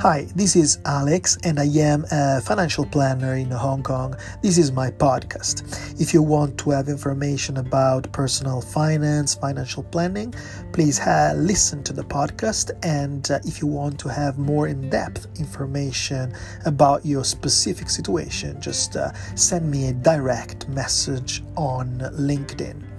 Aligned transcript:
Hi, 0.00 0.26
this 0.34 0.56
is 0.56 0.78
Alex, 0.86 1.36
and 1.44 1.60
I 1.60 1.66
am 1.66 2.06
a 2.10 2.40
financial 2.40 2.86
planner 2.86 3.34
in 3.34 3.50
Hong 3.50 3.82
Kong. 3.82 4.16
This 4.42 4.56
is 4.56 4.72
my 4.72 4.90
podcast. 4.90 6.00
If 6.00 6.14
you 6.14 6.22
want 6.22 6.56
to 6.60 6.70
have 6.70 6.88
information 6.88 7.58
about 7.58 8.10
personal 8.10 8.62
finance, 8.62 9.34
financial 9.34 9.82
planning, 9.82 10.32
please 10.72 11.00
uh, 11.00 11.34
listen 11.36 11.84
to 11.84 11.92
the 11.92 12.02
podcast. 12.02 12.70
And 12.82 13.30
uh, 13.30 13.40
if 13.44 13.60
you 13.60 13.66
want 13.66 14.00
to 14.00 14.08
have 14.08 14.38
more 14.38 14.68
in 14.68 14.88
depth 14.88 15.26
information 15.38 16.32
about 16.64 17.04
your 17.04 17.22
specific 17.22 17.90
situation, 17.90 18.58
just 18.58 18.96
uh, 18.96 19.12
send 19.34 19.70
me 19.70 19.88
a 19.88 19.92
direct 19.92 20.66
message 20.70 21.42
on 21.58 21.98
LinkedIn. 22.14 22.89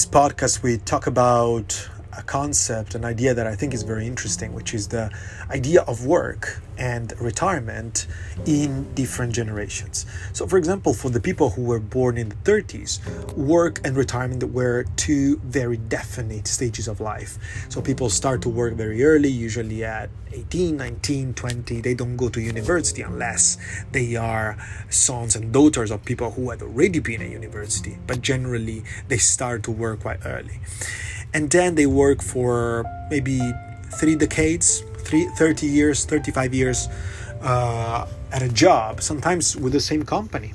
This 0.00 0.08
podcast, 0.08 0.62
we 0.62 0.78
talk 0.78 1.06
about 1.06 1.89
concept, 2.30 2.94
an 2.94 3.04
idea 3.04 3.34
that 3.34 3.48
I 3.48 3.56
think 3.56 3.74
is 3.74 3.82
very 3.82 4.06
interesting, 4.06 4.54
which 4.54 4.72
is 4.72 4.86
the 4.86 5.10
idea 5.50 5.82
of 5.82 6.06
work 6.06 6.62
and 6.78 7.12
retirement 7.20 8.06
in 8.46 8.86
different 8.94 9.32
generations. 9.32 10.06
So, 10.32 10.46
for 10.46 10.56
example, 10.56 10.94
for 10.94 11.10
the 11.10 11.18
people 11.18 11.50
who 11.50 11.64
were 11.64 11.80
born 11.80 12.16
in 12.16 12.28
the 12.28 12.36
30s, 12.36 12.92
work 13.34 13.80
and 13.84 13.96
retirement 13.96 14.44
were 14.44 14.84
two 14.94 15.38
very 15.38 15.76
definite 15.76 16.46
stages 16.46 16.86
of 16.86 17.00
life. 17.00 17.36
So, 17.68 17.82
people 17.82 18.08
start 18.08 18.42
to 18.42 18.48
work 18.48 18.74
very 18.74 19.02
early, 19.02 19.28
usually 19.28 19.84
at 19.84 20.08
18, 20.32 20.76
19, 20.76 21.34
20. 21.34 21.80
They 21.80 21.94
don't 21.94 22.16
go 22.16 22.28
to 22.28 22.40
university 22.40 23.02
unless 23.02 23.58
they 23.90 24.14
are 24.14 24.56
sons 24.88 25.34
and 25.34 25.52
daughters 25.52 25.90
of 25.90 26.04
people 26.04 26.30
who 26.30 26.50
had 26.50 26.62
already 26.62 27.00
been 27.00 27.22
at 27.22 27.30
university, 27.30 27.98
but 28.06 28.22
generally 28.22 28.84
they 29.08 29.18
start 29.18 29.64
to 29.64 29.72
work 29.72 30.02
quite 30.02 30.20
early 30.24 30.60
and 31.34 31.50
then 31.50 31.74
they 31.74 31.86
work 31.86 32.22
for 32.22 32.84
maybe 33.10 33.40
three 33.94 34.16
decades, 34.16 34.82
three, 34.98 35.26
30 35.36 35.66
years, 35.66 36.04
35 36.04 36.54
years 36.54 36.88
uh, 37.42 38.06
at 38.32 38.42
a 38.42 38.48
job, 38.48 39.00
sometimes 39.00 39.56
with 39.56 39.72
the 39.72 39.80
same 39.80 40.04
company, 40.04 40.52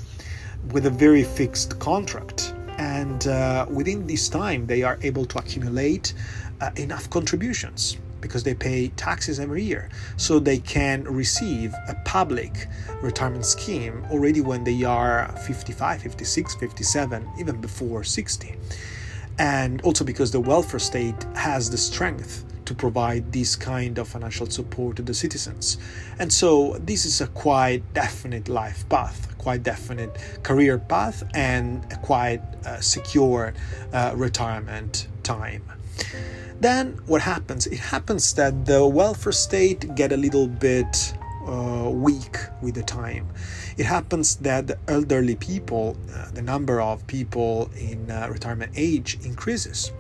with 0.72 0.86
a 0.86 0.90
very 0.90 1.24
fixed 1.24 1.80
contract. 1.80 2.54
And 2.78 3.28
uh, 3.28 3.66
within 3.70 4.06
this 4.06 4.28
time, 4.28 4.68
they 4.68 4.84
are 4.84 5.00
able 5.02 5.26
to 5.26 5.40
accumulate 5.40 6.14
uh, 6.62 6.72
enough 6.76 7.10
contributions 7.10 7.98
because 8.20 8.44
they 8.44 8.56
pay 8.56 8.88
taxes 8.90 9.40
every 9.40 9.64
year. 9.64 9.90
So 10.18 10.40
they 10.40 10.58
can 10.58 11.04
receive 11.04 11.74
a 11.88 11.96
public 12.06 12.68
retirement 13.02 13.46
scheme 13.46 14.04
already 14.10 14.42
when 14.42 14.64
they 14.64 14.84
are 14.84 15.32
55, 15.46 16.02
56, 16.02 16.56
57, 16.56 17.30
even 17.40 17.62
before 17.62 18.04
60 18.04 18.56
and 19.38 19.82
also 19.82 20.04
because 20.04 20.32
the 20.32 20.40
welfare 20.40 20.80
state 20.80 21.24
has 21.36 21.70
the 21.70 21.78
strength 21.78 22.46
to 22.66 22.74
provide 22.74 23.32
this 23.32 23.56
kind 23.56 23.98
of 23.98 24.08
financial 24.08 24.50
support 24.50 24.96
to 24.98 25.04
the 25.04 25.14
citizens. 25.14 25.78
And 26.20 26.32
so 26.32 26.78
this 26.80 27.06
is 27.06 27.22
a 27.22 27.28
quite 27.28 27.82
definite 27.94 28.50
life 28.50 28.88
path, 28.90 29.38
quite 29.38 29.64
definite 29.64 30.18
career 30.44 30.80
path, 30.80 31.24
and 31.34 31.86
a 31.92 31.98
quite 31.98 32.42
uh, 32.66 32.80
secure 32.82 33.54
uh, 33.94 34.14
retirement 34.16 35.08
time. 35.24 35.64
Then 36.60 37.00
what 37.06 37.22
happens? 37.22 37.68
It 37.68 37.80
happens 37.80 38.34
that 38.34 38.66
the 38.66 38.86
welfare 38.86 39.32
state 39.32 39.96
get 39.96 40.12
a 40.12 40.18
little 40.18 40.48
bit 40.48 41.14
uh, 41.48 41.90
weak 41.90 42.38
with 42.62 42.76
the 42.76 42.84
time. 42.84 43.28
It 43.78 43.86
happens 43.86 44.36
that 44.38 44.68
the 44.68 44.78
elderly 44.88 45.36
people, 45.36 45.98
uh, 46.14 46.32
the 46.32 46.42
number 46.42 46.82
of 46.82 47.06
people 47.08 47.70
in 47.78 48.10
uh, 48.10 48.28
retirement 48.32 48.72
age 48.76 49.18
increases. 49.24 49.92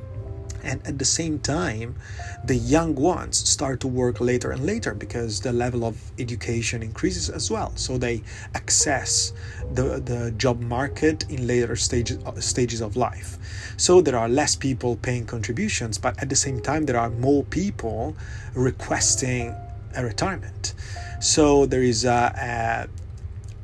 And 0.65 0.81
at 0.87 0.97
the 0.97 1.05
same 1.05 1.37
time, 1.39 1.95
the 2.43 2.55
young 2.55 2.95
ones 2.95 3.37
start 3.37 3.79
to 3.81 3.87
work 3.87 4.19
later 4.19 4.49
and 4.49 4.65
later 4.65 4.95
because 4.95 5.39
the 5.39 5.53
level 5.53 5.85
of 5.85 5.95
education 6.17 6.81
increases 6.81 7.29
as 7.29 7.51
well. 7.51 7.71
So 7.75 7.99
they 7.99 8.23
access 8.55 9.31
the, 9.73 9.99
the 9.99 10.33
job 10.37 10.61
market 10.61 11.29
in 11.29 11.45
later 11.45 11.75
stages, 11.75 12.17
uh, 12.25 12.39
stages 12.41 12.81
of 12.81 12.95
life. 12.95 13.37
So 13.77 14.01
there 14.01 14.17
are 14.17 14.27
less 14.27 14.55
people 14.55 14.95
paying 14.95 15.27
contributions, 15.27 15.99
but 15.99 16.19
at 16.19 16.29
the 16.29 16.35
same 16.35 16.59
time, 16.59 16.85
there 16.85 16.97
are 16.97 17.11
more 17.11 17.43
people 17.43 18.15
requesting 18.55 19.53
a 19.95 20.03
retirement. 20.03 20.73
So 21.19 21.65
there 21.65 21.83
is 21.83 22.05
a, 22.05 22.87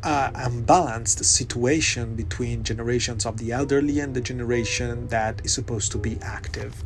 a, 0.04 0.08
a, 0.08 0.32
unbalanced 0.36 1.24
situation 1.24 2.16
between 2.16 2.64
generations 2.64 3.26
of 3.26 3.38
the 3.38 3.52
elderly 3.52 4.00
and 4.00 4.16
the 4.16 4.22
generation 4.22 5.08
that 5.08 5.42
is 5.44 5.54
supposed 5.54 5.92
to 5.94 5.98
be 5.98 6.18
active, 6.22 6.84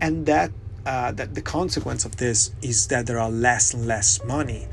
and 0.00 0.26
that. 0.26 0.50
Uh, 0.84 1.12
that 1.12 1.36
the 1.36 1.40
consequence 1.40 2.04
of 2.04 2.16
this 2.16 2.50
is 2.60 2.88
that 2.88 3.06
there 3.06 3.20
are 3.20 3.30
less 3.30 3.72
and 3.72 3.86
less 3.86 4.20
money 4.24 4.66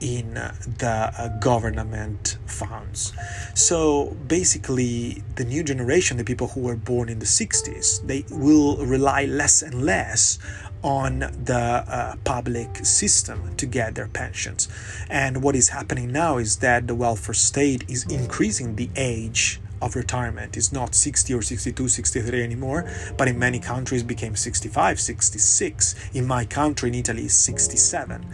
in 0.00 0.34
the 0.34 1.12
uh, 1.16 1.28
government 1.38 2.36
funds. 2.46 3.12
So 3.54 4.16
basically, 4.26 5.22
the 5.36 5.44
new 5.44 5.62
generation, 5.62 6.16
the 6.16 6.24
people 6.24 6.48
who 6.48 6.62
were 6.62 6.74
born 6.74 7.08
in 7.08 7.20
the 7.20 7.26
60s, 7.26 8.04
they 8.04 8.24
will 8.30 8.84
rely 8.84 9.26
less 9.26 9.62
and 9.62 9.84
less 9.84 10.40
on 10.82 11.20
the 11.20 11.84
uh, 11.86 12.16
public 12.24 12.84
system 12.84 13.54
to 13.56 13.66
get 13.66 13.94
their 13.94 14.08
pensions. 14.08 14.68
And 15.08 15.42
what 15.42 15.54
is 15.56 15.70
happening 15.70 16.12
now 16.12 16.38
is 16.38 16.56
that 16.58 16.86
the 16.86 16.94
welfare 16.94 17.34
state 17.34 17.84
is 17.88 18.04
increasing 18.10 18.76
the 18.76 18.90
age 18.96 19.60
of 19.80 19.96
retirement. 19.96 20.56
Is 20.56 20.72
not 20.72 20.94
60 20.94 21.34
or 21.34 21.42
62 21.42 21.88
63 21.88 22.42
anymore 22.42 22.88
but 23.16 23.26
in 23.26 23.38
many 23.38 23.58
countries 23.58 24.02
became 24.02 24.36
65 24.36 25.00
66 25.00 25.94
in 26.14 26.24
my 26.24 26.44
country 26.44 26.88
in 26.90 26.94
italy 26.94 27.24
is 27.24 27.34
67 27.34 28.24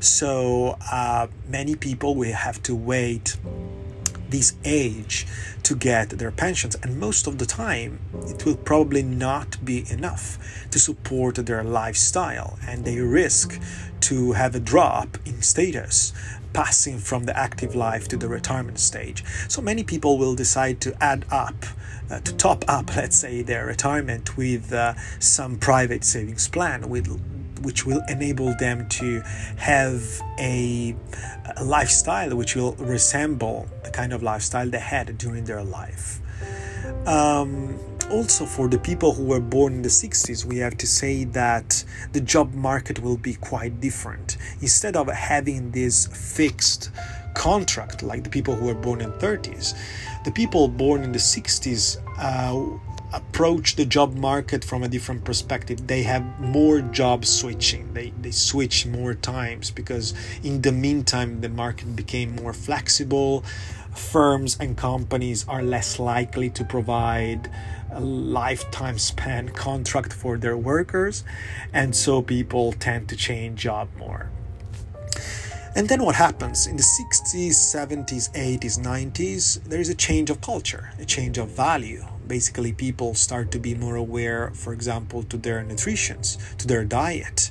so 0.00 0.76
uh, 0.92 1.26
many 1.48 1.74
people 1.74 2.14
will 2.14 2.34
have 2.34 2.62
to 2.64 2.74
wait 2.74 3.36
this 4.28 4.54
age 4.64 5.26
to 5.62 5.74
get 5.74 6.10
their 6.10 6.30
pensions. 6.30 6.74
And 6.82 6.98
most 6.98 7.26
of 7.26 7.38
the 7.38 7.46
time 7.46 8.00
it 8.26 8.44
will 8.44 8.56
probably 8.56 9.02
not 9.02 9.64
be 9.64 9.84
enough 9.90 10.38
to 10.70 10.78
support 10.78 11.36
their 11.36 11.64
lifestyle. 11.64 12.58
And 12.66 12.84
they 12.84 13.00
risk 13.00 13.60
to 14.00 14.32
have 14.32 14.54
a 14.54 14.60
drop 14.60 15.18
in 15.26 15.42
status 15.42 16.12
passing 16.52 16.98
from 16.98 17.24
the 17.24 17.38
active 17.38 17.74
life 17.74 18.08
to 18.08 18.16
the 18.16 18.28
retirement 18.28 18.78
stage. 18.78 19.24
So 19.48 19.60
many 19.60 19.84
people 19.84 20.18
will 20.18 20.34
decide 20.34 20.80
to 20.82 20.96
add 21.02 21.24
up 21.30 21.66
uh, 22.10 22.20
to 22.20 22.34
top 22.36 22.64
up 22.68 22.96
let's 22.96 23.16
say 23.16 23.42
their 23.42 23.66
retirement 23.66 24.36
with 24.36 24.72
uh, 24.72 24.94
some 25.18 25.58
private 25.58 26.04
savings 26.04 26.48
plan 26.48 26.88
with 26.88 27.06
which 27.62 27.86
will 27.86 28.02
enable 28.08 28.54
them 28.56 28.88
to 28.88 29.20
have 29.56 30.02
a, 30.38 30.94
a, 31.56 31.64
lifestyle 31.64 32.36
which 32.36 32.56
will 32.56 32.72
resemble 32.74 33.68
the 33.84 33.90
kind 33.90 34.12
of 34.12 34.22
lifestyle 34.22 34.68
they 34.68 34.78
had 34.78 35.16
during 35.18 35.44
their 35.44 35.62
life. 35.62 36.20
Um, 37.06 37.78
also, 38.10 38.46
for 38.46 38.68
the 38.68 38.78
people 38.78 39.12
who 39.12 39.24
were 39.24 39.40
born 39.40 39.74
in 39.74 39.82
the 39.82 39.88
60s, 39.88 40.44
we 40.44 40.58
have 40.58 40.78
to 40.78 40.86
say 40.86 41.24
that 41.24 41.84
the 42.12 42.20
job 42.20 42.54
market 42.54 43.00
will 43.00 43.18
be 43.18 43.34
quite 43.34 43.80
different. 43.80 44.38
Instead 44.62 44.96
of 44.96 45.08
having 45.08 45.70
this 45.72 46.06
fixed 46.06 46.90
contract 47.34 48.02
like 48.02 48.24
the 48.24 48.30
people 48.30 48.54
who 48.54 48.66
were 48.66 48.74
born 48.74 49.00
in 49.00 49.12
30s, 49.12 49.74
the 50.24 50.30
people 50.32 50.68
born 50.68 51.02
in 51.02 51.12
the 51.12 51.18
60s 51.18 51.98
uh, 52.18 52.78
approach 53.12 53.76
the 53.76 53.84
job 53.84 54.14
market 54.14 54.64
from 54.64 54.82
a 54.82 54.88
different 54.88 55.24
perspective. 55.24 55.86
They 55.86 56.02
have 56.02 56.40
more 56.40 56.80
job 56.80 57.24
switching. 57.24 57.92
They 57.94 58.12
they 58.20 58.30
switch 58.30 58.86
more 58.86 59.14
times 59.14 59.70
because 59.70 60.14
in 60.42 60.62
the 60.62 60.72
meantime 60.72 61.40
the 61.40 61.48
market 61.48 61.96
became 61.96 62.36
more 62.36 62.52
flexible. 62.52 63.44
Firms 63.94 64.56
and 64.60 64.76
companies 64.76 65.46
are 65.48 65.62
less 65.62 65.98
likely 65.98 66.50
to 66.50 66.64
provide 66.64 67.50
a 67.90 68.00
lifetime 68.00 68.98
span 68.98 69.48
contract 69.48 70.12
for 70.12 70.36
their 70.36 70.56
workers 70.56 71.24
and 71.72 71.96
so 71.96 72.20
people 72.20 72.72
tend 72.72 73.08
to 73.08 73.16
change 73.16 73.60
job 73.60 73.88
more 73.96 74.30
and 75.76 75.88
then 75.88 76.02
what 76.02 76.14
happens 76.14 76.66
in 76.66 76.76
the 76.76 76.82
60s 76.82 77.50
70s 77.50 78.32
80s 78.32 78.78
90s 78.78 79.62
there 79.64 79.80
is 79.80 79.88
a 79.88 79.94
change 79.94 80.30
of 80.30 80.40
culture 80.40 80.92
a 80.98 81.04
change 81.04 81.38
of 81.38 81.48
value 81.48 82.04
basically 82.28 82.72
people 82.72 83.14
start 83.14 83.50
to 83.50 83.58
be 83.58 83.74
more 83.74 83.96
aware, 83.96 84.50
for 84.50 84.72
example, 84.72 85.22
to 85.24 85.36
their 85.36 85.64
nutrition, 85.64 86.20
to 86.58 86.66
their 86.66 86.84
diet. 86.84 87.50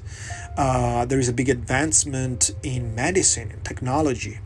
Uh, 0.56 1.06
there 1.06 1.20
is 1.20 1.28
a 1.28 1.34
big 1.34 1.50
advancement 1.50 2.52
in 2.64 2.96
medicine 2.96 3.52
and 3.52 3.66
technology. 3.66 4.40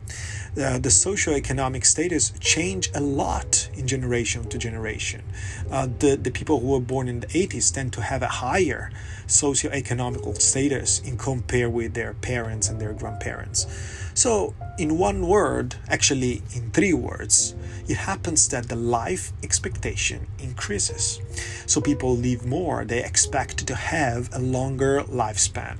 Uh, 0.57 0.77
the 0.79 0.89
socioeconomic 0.89 1.85
status 1.85 2.33
change 2.41 2.89
a 2.93 2.99
lot 2.99 3.69
in 3.73 3.87
generation 3.87 4.43
to 4.49 4.57
generation. 4.57 5.23
Uh, 5.71 5.87
the, 5.99 6.17
the 6.17 6.31
people 6.31 6.59
who 6.59 6.67
were 6.67 6.81
born 6.81 7.07
in 7.07 7.21
the 7.21 7.27
80s 7.27 7.73
tend 7.73 7.93
to 7.93 8.01
have 8.01 8.21
a 8.21 8.27
higher 8.27 8.91
socioeconomical 9.27 10.39
status 10.41 10.99
in 10.99 11.17
compare 11.17 11.69
with 11.69 11.93
their 11.93 12.13
parents 12.15 12.67
and 12.67 12.81
their 12.81 12.91
grandparents. 12.91 13.65
So, 14.13 14.53
in 14.77 14.97
one 14.97 15.25
word, 15.25 15.75
actually 15.87 16.41
in 16.53 16.71
three 16.71 16.93
words, 16.93 17.55
it 17.87 17.95
happens 17.95 18.49
that 18.49 18.67
the 18.67 18.75
life 18.75 19.31
expectation 19.41 20.27
increases. 20.37 21.21
So, 21.65 21.79
people 21.79 22.17
live 22.17 22.45
more, 22.45 22.83
they 22.83 23.01
expect 23.01 23.65
to 23.67 23.75
have 23.75 24.29
a 24.33 24.39
longer 24.39 25.03
lifespan 25.03 25.77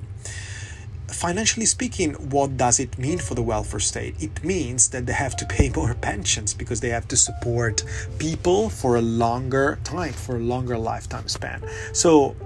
financially 1.12 1.66
speaking, 1.66 2.14
what 2.30 2.56
does 2.56 2.80
it 2.80 2.98
mean 2.98 3.18
for 3.18 3.34
the 3.34 3.42
welfare 3.42 3.80
state? 3.80 4.14
It 4.20 4.42
means 4.44 4.88
that 4.90 5.06
they 5.06 5.12
have 5.12 5.36
to 5.36 5.46
pay 5.46 5.70
more 5.70 5.94
pensions 5.94 6.54
because 6.54 6.80
they 6.80 6.88
have 6.88 7.06
to 7.08 7.16
support 7.16 7.84
people 8.18 8.70
for 8.70 8.96
a 8.96 9.02
longer 9.02 9.78
time, 9.84 10.12
for 10.12 10.36
a 10.36 10.40
longer 10.40 10.78
lifetime 10.78 11.28
span. 11.28 11.62
So, 11.92 12.36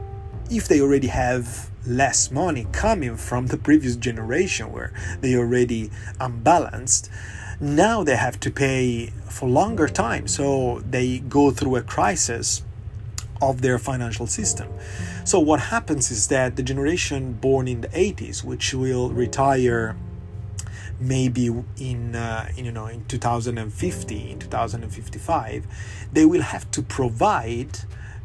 if 0.51 0.69
they 0.69 0.81
already 0.81 1.09
have 1.09 1.71
less 1.87 2.31
money 2.31 2.67
coming 2.73 3.17
from 3.17 3.47
the 3.47 3.57
previous 3.57 3.97
generation 3.97 4.73
where 4.73 4.93
they 5.21 5.37
already 5.37 5.91
unbalanced, 6.21 7.11
now 7.61 8.05
they 8.05 8.17
have 8.17 8.39
to 8.41 8.51
pay 8.51 9.13
for 9.29 9.49
longer 9.49 9.89
time. 9.89 10.29
So, 10.29 10.81
they 10.81 11.21
go 11.21 11.51
through 11.51 11.77
a 11.77 11.83
crisis 11.83 12.63
of 13.41 13.63
their 13.63 13.79
financial 13.79 14.27
system. 14.27 14.69
So 15.25 15.39
what 15.41 15.61
happens 15.61 16.11
is 16.11 16.29
that 16.29 16.57
the 16.57 16.63
generation 16.63 17.35
born 17.35 17.69
in 17.69 17.81
the 17.81 17.89
80s, 17.89 18.45
which 18.45 18.75
will 18.75 19.11
retire 19.11 19.97
maybe 20.99 21.47
in, 21.79 22.17
uh, 22.17 22.49
in 22.57 22.65
you 22.65 22.73
know 22.73 22.87
in 22.87 23.05
2050, 23.05 24.31
in 24.31 24.39
2055, 24.39 25.67
they 26.13 26.25
will 26.25 26.43
have 26.43 26.71
to 26.71 26.83
provide 26.83 27.81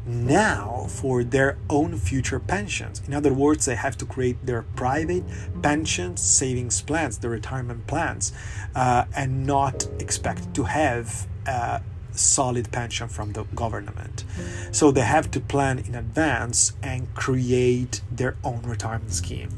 now 0.05 0.87
for 0.89 1.23
their 1.23 1.57
own 1.69 1.95
future 1.97 2.39
pensions. 2.39 3.01
In 3.07 3.13
other 3.13 3.33
words, 3.33 3.65
they 3.65 3.75
have 3.75 3.97
to 3.97 4.05
create 4.05 4.43
their 4.45 4.63
private 4.75 5.23
pensions, 5.61 6.21
savings 6.21 6.81
plans, 6.81 7.19
the 7.19 7.29
retirement 7.29 7.85
plans, 7.87 8.33
uh, 8.73 9.05
and 9.15 9.45
not 9.45 9.87
expect 9.99 10.53
to 10.55 10.63
have 10.63 11.27
uh, 11.47 11.79
solid 12.13 12.71
pension 12.71 13.07
from 13.07 13.33
the 13.33 13.43
government. 13.55 14.23
So 14.71 14.91
they 14.91 15.01
have 15.01 15.31
to 15.31 15.39
plan 15.39 15.79
in 15.79 15.95
advance 15.95 16.73
and 16.81 17.13
create 17.15 18.01
their 18.11 18.35
own 18.43 18.61
retirement 18.63 19.13
scheme. 19.13 19.49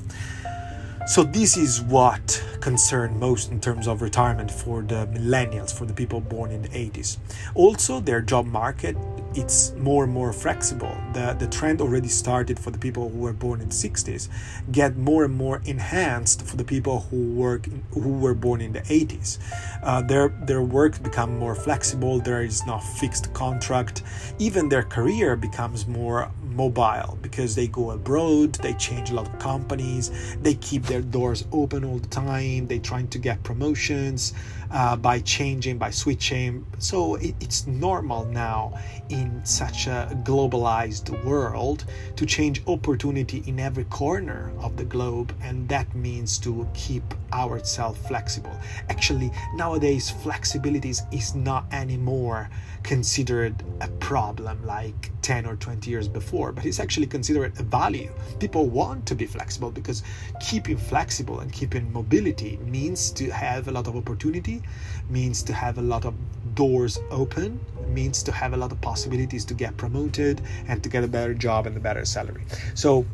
So 1.05 1.23
this 1.23 1.57
is 1.57 1.81
what 1.81 2.41
concerned 2.61 3.19
most 3.19 3.51
in 3.51 3.59
terms 3.59 3.87
of 3.87 4.01
retirement 4.01 4.49
for 4.49 4.81
the 4.81 5.05
millennials, 5.07 5.77
for 5.77 5.85
the 5.85 5.93
people 5.93 6.21
born 6.21 6.51
in 6.51 6.61
the 6.61 6.69
80s. 6.69 7.17
Also, 7.55 7.99
their 7.99 8.21
job 8.21 8.45
market 8.45 8.95
it's 9.35 9.73
more 9.73 10.03
and 10.03 10.13
more 10.13 10.33
flexible. 10.33 10.95
The 11.13 11.35
the 11.37 11.47
trend 11.47 11.81
already 11.81 12.07
started 12.07 12.59
for 12.59 12.71
the 12.71 12.77
people 12.77 13.09
who 13.09 13.19
were 13.19 13.33
born 13.33 13.61
in 13.61 13.69
the 13.69 13.75
60s, 13.75 14.29
get 14.71 14.97
more 14.97 15.25
and 15.25 15.33
more 15.33 15.61
enhanced 15.65 16.41
for 16.43 16.55
the 16.57 16.63
people 16.63 17.01
who 17.09 17.33
work 17.33 17.67
who 17.91 18.13
were 18.13 18.33
born 18.33 18.61
in 18.61 18.73
the 18.73 18.81
80s. 18.81 19.39
Uh, 19.83 20.01
their 20.01 20.29
their 20.45 20.61
work 20.61 21.01
become 21.01 21.37
more 21.37 21.55
flexible. 21.55 22.19
There 22.19 22.43
is 22.43 22.65
no 22.65 22.79
fixed 22.79 23.33
contract. 23.33 24.03
Even 24.39 24.69
their 24.69 24.83
career 24.83 25.35
becomes 25.35 25.87
more 25.87 26.31
mobile 26.55 27.17
because 27.21 27.55
they 27.55 27.67
go 27.67 27.91
abroad, 27.91 28.53
they 28.55 28.73
change 28.73 29.11
a 29.11 29.15
lot 29.15 29.27
of 29.27 29.39
companies, 29.39 30.35
they 30.41 30.55
keep 30.55 30.83
their 30.83 31.01
doors 31.01 31.45
open 31.51 31.83
all 31.83 31.99
the 31.99 32.07
time, 32.07 32.67
they 32.67 32.79
trying 32.79 33.07
to 33.09 33.19
get 33.19 33.41
promotions 33.43 34.33
uh, 34.71 34.95
by 34.95 35.19
changing, 35.19 35.77
by 35.77 35.91
switching. 35.91 36.65
So 36.79 37.15
it, 37.15 37.35
it's 37.39 37.67
normal 37.67 38.25
now 38.25 38.79
in 39.09 39.45
such 39.45 39.87
a 39.87 40.09
globalized 40.23 41.23
world 41.23 41.85
to 42.15 42.25
change 42.25 42.61
opportunity 42.67 43.43
in 43.45 43.59
every 43.59 43.85
corner 43.85 44.51
of 44.59 44.75
the 44.75 44.85
globe, 44.85 45.33
and 45.41 45.69
that 45.69 45.93
means 45.95 46.37
to 46.39 46.67
keep 46.73 47.03
ourselves 47.31 47.99
flexible. 48.07 48.57
Actually, 48.89 49.31
nowadays, 49.55 50.09
flexibility 50.09 50.93
is 51.11 51.35
not 51.35 51.65
anymore 51.71 52.49
considered 52.83 53.63
a 53.81 53.87
problem 53.99 54.65
like 54.65 55.11
10 55.21 55.45
or 55.45 55.55
20 55.55 55.89
years 55.89 56.07
before, 56.07 56.42
but 56.51 56.65
it's 56.65 56.79
actually 56.79 57.07
considered 57.07 57.53
a 57.59 57.63
value. 57.63 58.11
People 58.39 58.67
want 58.67 59.05
to 59.07 59.15
be 59.15 59.25
flexible 59.25 59.71
because 59.71 60.03
keeping 60.39 60.77
flexible 60.77 61.39
and 61.39 61.51
keeping 61.51 61.91
mobility 61.93 62.57
means 62.65 63.11
to 63.11 63.29
have 63.29 63.67
a 63.67 63.71
lot 63.71 63.87
of 63.87 63.95
opportunity, 63.95 64.61
means 65.09 65.43
to 65.43 65.53
have 65.53 65.77
a 65.77 65.81
lot 65.81 66.05
of 66.05 66.13
doors 66.55 66.99
open, 67.11 67.59
means 67.87 68.23
to 68.23 68.31
have 68.31 68.53
a 68.53 68.57
lot 68.57 68.71
of 68.71 68.81
possibilities 68.81 69.45
to 69.45 69.53
get 69.53 69.75
promoted 69.77 70.41
and 70.67 70.83
to 70.83 70.89
get 70.89 71.03
a 71.03 71.07
better 71.07 71.33
job 71.33 71.67
and 71.67 71.77
a 71.77 71.79
better 71.79 72.05
salary. 72.05 72.43
So 72.73 73.05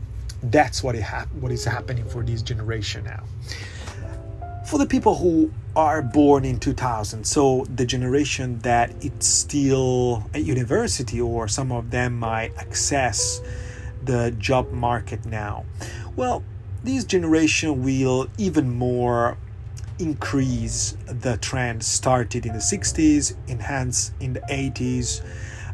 that's 0.44 0.84
what, 0.84 0.96
it 0.96 1.04
ha- 1.04 1.28
what 1.40 1.52
is 1.52 1.66
happening 1.66 2.06
for 2.06 2.24
this 2.24 2.42
generation 2.42 3.04
now 3.04 3.24
for 4.70 4.78
the 4.78 4.86
people 4.86 5.16
who 5.16 5.52
are 5.76 6.00
born 6.00 6.46
in 6.46 6.60
2000 6.60 7.24
so 7.24 7.66
the 7.76 7.88
generation 7.88 8.60
that 8.60 8.94
it's 9.04 9.26
still 9.26 10.24
at 10.36 10.44
university 10.44 11.20
or 11.20 11.48
some 11.48 11.72
of 11.72 11.90
them 11.90 12.20
might 12.20 12.56
access 12.56 13.42
the 14.04 14.30
job 14.38 14.72
market 14.72 15.26
now. 15.26 15.66
Well 16.16 16.44
this 16.84 17.04
generation 17.04 17.84
will 17.84 18.28
even 18.38 18.72
more 18.72 19.40
increase 19.98 20.96
the 21.08 21.38
trend 21.38 21.84
started 21.84 22.46
in 22.46 22.54
the 22.54 22.60
60s 22.60 23.34
enhance 23.48 24.12
in 24.20 24.34
the 24.34 24.42
80s 24.42 25.24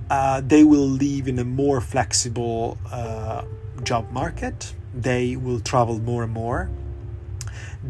uh, 0.09 0.39
they 0.39 0.63
will 0.63 0.87
live 0.87 1.27
in 1.27 1.37
a 1.39 1.43
more 1.43 1.81
flexible 1.81 2.77
uh, 2.91 3.43
job 3.83 4.09
market. 4.11 4.73
They 4.93 5.35
will 5.35 5.59
travel 5.59 5.99
more 5.99 6.23
and 6.23 6.31
more 6.31 6.69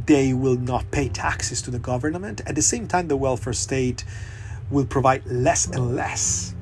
they 0.06 0.33
will 0.33 0.57
not 0.57 0.92
pay 0.92 1.09
taxes 1.09 1.62
to 1.63 1.71
the 1.71 1.80
government. 1.80 2.42
At 2.45 2.56
the 2.56 2.62
same 2.62 2.88
time, 2.88 3.07
the 3.07 3.18
welfare 3.18 3.53
state 3.53 4.03
will 4.69 4.86
provide 4.86 5.25
less 5.25 5.68
and 5.68 5.95
less 5.95 6.53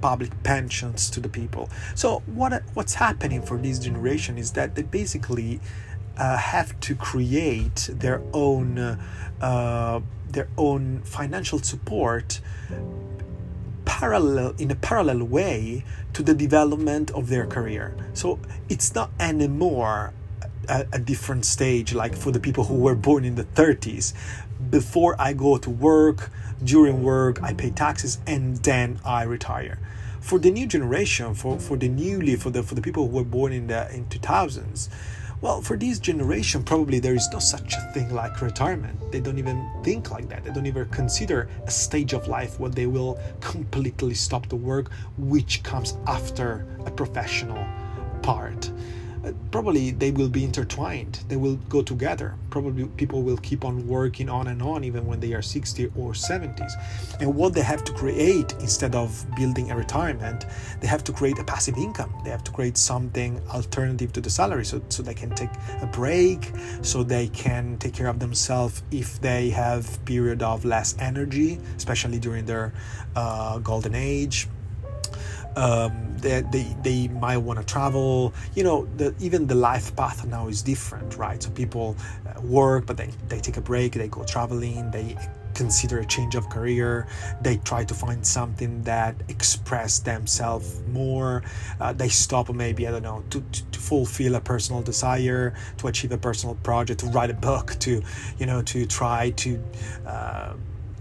public 0.00 0.30
pensions 0.42 1.10
to 1.10 1.20
the 1.20 1.28
people. 1.28 1.68
So 1.94 2.22
what 2.26 2.62
what's 2.74 2.94
happening 2.94 3.42
for 3.42 3.56
this 3.58 3.78
generation 3.78 4.38
is 4.38 4.52
that 4.52 4.74
they 4.74 4.82
basically 4.82 5.60
uh, 6.16 6.36
have 6.36 6.78
to 6.80 6.94
create 6.94 7.90
their 7.92 8.22
own 8.32 8.78
uh, 9.40 10.00
their 10.28 10.48
own 10.56 11.00
financial 11.02 11.58
support 11.58 12.40
parallel 13.84 14.54
in 14.58 14.70
a 14.70 14.74
parallel 14.74 15.24
way 15.24 15.84
to 16.12 16.22
the 16.22 16.34
development 16.34 17.10
of 17.12 17.28
their 17.28 17.46
career. 17.46 17.96
So 18.14 18.38
it's 18.68 18.94
not 18.94 19.10
anymore 19.18 20.12
a, 20.68 20.86
a 20.92 20.98
different 20.98 21.44
stage, 21.44 21.94
like 21.94 22.16
for 22.16 22.30
the 22.30 22.40
people 22.40 22.64
who 22.64 22.74
were 22.74 22.94
born 22.94 23.24
in 23.24 23.34
the 23.34 23.44
30s. 23.44 24.12
Before 24.70 25.16
I 25.18 25.32
go 25.32 25.58
to 25.58 25.70
work, 25.70 26.30
during 26.64 27.02
work, 27.02 27.42
I 27.42 27.52
pay 27.52 27.70
taxes, 27.70 28.18
and 28.26 28.56
then 28.58 28.98
I 29.04 29.24
retire. 29.24 29.78
For 30.20 30.38
the 30.38 30.50
new 30.50 30.66
generation, 30.66 31.34
for, 31.34 31.58
for 31.58 31.76
the 31.76 31.88
newly, 31.88 32.36
for 32.36 32.50
the 32.50 32.62
for 32.62 32.74
the 32.74 32.82
people 32.82 33.06
who 33.06 33.14
were 33.14 33.24
born 33.24 33.52
in 33.52 33.68
the 33.68 33.92
in 33.94 34.06
2000s, 34.06 34.88
well, 35.42 35.60
for 35.60 35.76
this 35.76 35.98
generation, 35.98 36.64
probably 36.64 36.98
there 36.98 37.14
is 37.14 37.28
no 37.30 37.38
such 37.38 37.74
a 37.74 37.80
thing 37.92 38.12
like 38.12 38.40
retirement. 38.40 39.12
They 39.12 39.20
don't 39.20 39.38
even 39.38 39.70
think 39.84 40.10
like 40.10 40.28
that. 40.30 40.44
They 40.44 40.50
don't 40.50 40.66
even 40.66 40.88
consider 40.88 41.48
a 41.66 41.70
stage 41.70 42.14
of 42.14 42.26
life 42.26 42.58
where 42.58 42.70
they 42.70 42.86
will 42.86 43.20
completely 43.40 44.14
stop 44.14 44.48
the 44.48 44.56
work, 44.56 44.90
which 45.18 45.62
comes 45.62 45.98
after 46.06 46.66
a 46.86 46.90
professional 46.90 47.64
part 48.22 48.72
probably 49.50 49.90
they 49.90 50.10
will 50.10 50.28
be 50.28 50.44
intertwined. 50.44 51.20
They 51.28 51.36
will 51.36 51.56
go 51.68 51.82
together. 51.82 52.34
Probably 52.50 52.86
people 52.96 53.22
will 53.22 53.36
keep 53.38 53.64
on 53.64 53.86
working 53.86 54.28
on 54.28 54.48
and 54.48 54.62
on 54.62 54.84
even 54.84 55.06
when 55.06 55.20
they 55.20 55.32
are 55.34 55.42
60 55.42 55.86
or 55.96 56.12
70s 56.12 56.72
and 57.20 57.34
what 57.34 57.54
they 57.54 57.62
have 57.62 57.84
to 57.84 57.92
create 57.92 58.52
instead 58.60 58.94
of 58.94 59.24
building 59.36 59.70
a 59.70 59.76
retirement 59.76 60.46
they 60.80 60.86
have 60.86 61.04
to 61.04 61.12
create 61.12 61.38
a 61.38 61.44
passive 61.44 61.76
income. 61.76 62.12
They 62.24 62.30
have 62.30 62.44
to 62.44 62.52
create 62.52 62.76
something 62.76 63.40
alternative 63.50 64.12
to 64.14 64.20
the 64.20 64.30
salary 64.30 64.64
so, 64.64 64.82
so 64.88 65.02
they 65.02 65.14
can 65.14 65.30
take 65.30 65.50
a 65.80 65.86
break 65.86 66.52
so 66.82 67.02
they 67.02 67.28
can 67.28 67.78
take 67.78 67.94
care 67.94 68.08
of 68.08 68.18
themselves 68.18 68.82
if 68.90 69.20
they 69.20 69.50
have 69.50 70.04
period 70.04 70.42
of 70.42 70.64
less 70.64 70.94
energy 70.98 71.58
especially 71.76 72.18
during 72.18 72.44
their 72.46 72.72
uh, 73.14 73.58
golden 73.58 73.94
age 73.94 74.48
um, 75.56 76.16
they, 76.18 76.42
they, 76.52 76.76
they 76.82 77.08
might 77.08 77.38
want 77.38 77.58
to 77.58 77.64
travel. 77.64 78.32
You 78.54 78.64
know 78.64 78.88
the, 78.96 79.14
even 79.20 79.46
the 79.46 79.54
life 79.54 79.94
path 79.96 80.24
now 80.26 80.48
is 80.48 80.62
different 80.62 81.16
right? 81.16 81.42
So 81.42 81.50
people 81.50 81.96
uh, 82.26 82.40
work 82.42 82.86
but 82.86 82.96
they, 82.96 83.10
they 83.28 83.40
take 83.40 83.56
a 83.56 83.60
break 83.60 83.92
they 83.94 84.08
go 84.08 84.24
traveling 84.24 84.90
they 84.90 85.16
consider 85.54 86.00
a 86.00 86.06
change 86.06 86.34
of 86.34 86.48
career 86.50 87.06
they 87.40 87.56
try 87.58 87.82
to 87.82 87.94
find 87.94 88.24
something 88.26 88.82
that 88.82 89.16
express 89.28 90.00
themselves 90.00 90.82
more. 90.88 91.42
Uh, 91.80 91.92
they 91.94 92.08
stop 92.08 92.50
maybe 92.50 92.86
i 92.86 92.90
don't 92.90 93.02
know 93.02 93.24
to, 93.30 93.40
to, 93.52 93.64
to, 93.70 93.80
fulfill 93.80 94.34
a 94.34 94.40
personal 94.40 94.82
desire 94.82 95.54
to 95.78 95.86
achieve 95.86 96.12
a 96.12 96.18
personal 96.18 96.56
project 96.56 97.00
to 97.00 97.06
write 97.06 97.30
a 97.30 97.34
book 97.34 97.74
to 97.78 98.02
you 98.38 98.46
know 98.46 98.60
to 98.62 98.84
try 98.84 99.30
to 99.30 99.62
uh, 100.06 100.52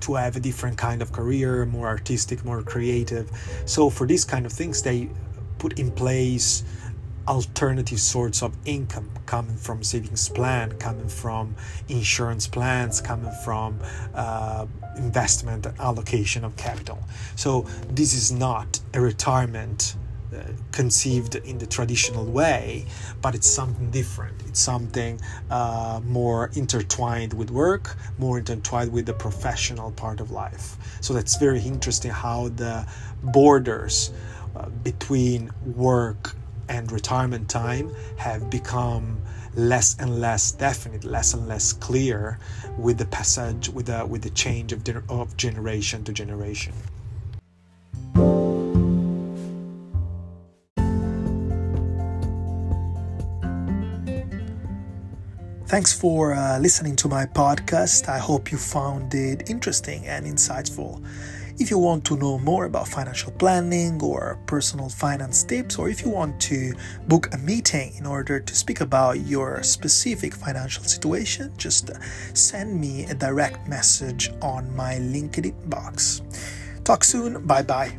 to 0.05 0.15
have 0.15 0.35
a 0.35 0.39
different 0.39 0.77
kind 0.77 1.01
of 1.01 1.11
career 1.11 1.65
more 1.65 1.87
artistic 1.87 2.45
more 2.45 2.61
creative. 2.61 3.29
So 3.65 3.89
for 3.89 4.05
these 4.07 4.25
kind 4.25 4.45
of 4.45 4.51
things 4.51 4.81
they 4.81 5.09
put 5.57 5.79
in 5.79 5.91
place 5.91 6.63
alternative 7.27 7.99
sorts 7.99 8.43
of 8.43 8.55
income 8.65 9.09
coming 9.25 9.57
from 9.57 9.83
savings 9.83 10.29
plan 10.29 10.71
coming 10.77 11.09
from 11.09 11.55
insurance 11.89 12.47
plans 12.47 13.01
coming 13.01 13.31
from 13.43 13.79
uh, 14.13 14.67
investment 14.97 15.65
allocation 15.79 16.43
of 16.45 16.55
capital. 16.55 16.99
So 17.35 17.65
this 17.89 18.13
is 18.13 18.31
not 18.31 18.79
a 18.93 19.01
retirement 19.01 19.95
conceived 20.71 21.35
in 21.35 21.57
the 21.57 21.65
traditional 21.65 22.25
way 22.25 22.85
but 23.21 23.35
it's 23.35 23.47
something 23.47 23.89
different 23.91 24.35
it's 24.47 24.59
something 24.59 25.19
uh, 25.49 25.99
more 26.05 26.51
intertwined 26.55 27.33
with 27.33 27.51
work 27.51 27.95
more 28.17 28.37
intertwined 28.37 28.91
with 28.91 29.05
the 29.05 29.13
professional 29.13 29.91
part 29.91 30.19
of 30.19 30.31
life 30.31 30.77
so 31.01 31.13
that's 31.13 31.37
very 31.37 31.61
interesting 31.61 32.11
how 32.11 32.49
the 32.49 32.85
borders 33.23 34.11
uh, 34.55 34.69
between 34.83 35.51
work 35.75 36.35
and 36.69 36.91
retirement 36.91 37.49
time 37.49 37.93
have 38.17 38.49
become 38.49 39.21
less 39.55 39.95
and 39.99 40.19
less 40.19 40.51
definite, 40.51 41.03
less 41.03 41.33
and 41.33 41.47
less 41.47 41.73
clear 41.73 42.37
with 42.77 42.97
the 42.97 43.05
passage, 43.05 43.69
with 43.69 43.85
the 43.87 44.05
with 44.05 44.21
the 44.21 44.29
change 44.31 44.73
of, 44.73 44.83
of 45.09 45.37
generation 45.37 46.03
to 46.03 46.13
generation. 46.13 46.73
Thanks 55.67 55.91
for 55.91 56.33
uh, 56.35 56.59
listening 56.59 56.95
to 56.97 57.07
my 57.07 57.25
podcast. 57.25 58.07
I 58.07 58.19
hope 58.19 58.51
you 58.51 58.57
found 58.57 59.15
it 59.15 59.49
interesting 59.49 60.05
and 60.05 60.27
insightful. 60.27 61.03
If 61.57 61.71
you 61.71 61.79
want 61.79 62.05
to 62.05 62.17
know 62.17 62.37
more 62.37 62.65
about 62.65 62.87
financial 62.87 63.31
planning 63.31 63.99
or 63.99 64.37
personal 64.45 64.89
finance 64.89 65.43
tips, 65.43 65.79
or 65.79 65.89
if 65.89 66.05
you 66.05 66.11
want 66.11 66.39
to 66.41 66.73
book 67.07 67.33
a 67.33 67.39
meeting 67.39 67.95
in 67.97 68.05
order 68.05 68.39
to 68.39 68.55
speak 68.55 68.81
about 68.81 69.21
your 69.21 69.63
specific 69.63 70.35
financial 70.35 70.83
situation, 70.83 71.51
just 71.57 71.89
send 72.37 72.79
me 72.79 73.05
a 73.05 73.15
direct 73.15 73.67
message 73.67 74.29
on 74.43 74.73
my 74.75 74.95
LinkedIn 74.95 75.67
box. 75.67 76.21
Talk 76.83 77.03
soon. 77.03 77.43
Bye 77.47 77.63
bye. 77.63 77.97